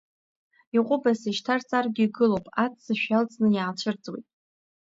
[0.77, 4.27] Иҟәыбаса ишьҭарҵаргьы игылоуп, аццышә иалҵны иаацәырҵуеит.